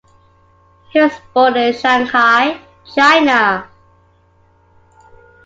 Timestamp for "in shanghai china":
1.57-3.69